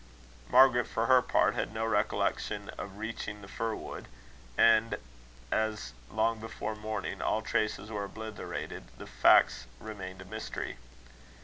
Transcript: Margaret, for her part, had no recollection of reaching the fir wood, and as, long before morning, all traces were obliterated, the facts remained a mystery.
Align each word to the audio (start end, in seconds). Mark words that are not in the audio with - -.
Margaret, 0.49 0.87
for 0.87 1.05
her 1.05 1.21
part, 1.21 1.53
had 1.53 1.71
no 1.75 1.85
recollection 1.85 2.69
of 2.75 2.97
reaching 2.97 3.39
the 3.43 3.47
fir 3.47 3.75
wood, 3.75 4.07
and 4.57 4.97
as, 5.51 5.93
long 6.09 6.39
before 6.39 6.75
morning, 6.75 7.21
all 7.21 7.43
traces 7.43 7.91
were 7.91 8.05
obliterated, 8.05 8.85
the 8.97 9.05
facts 9.05 9.67
remained 9.79 10.19
a 10.23 10.25
mystery. 10.25 10.77